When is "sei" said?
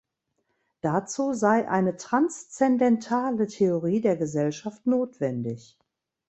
1.33-1.67